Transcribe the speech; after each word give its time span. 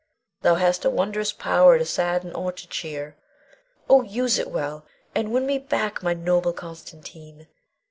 Thou 0.41 0.55
hast 0.55 0.83
a 0.83 0.89
wondrous 0.89 1.31
power 1.31 1.77
to 1.77 1.85
sadden 1.85 2.33
or 2.33 2.51
to 2.51 2.67
cheer. 2.67 3.15
Oh, 3.87 4.01
use 4.01 4.39
it 4.39 4.49
well, 4.49 4.83
and 5.13 5.31
win 5.31 5.45
me 5.45 5.59
back 5.59 6.01
my 6.01 6.15
noble 6.15 6.53
Constantine! 6.53 7.47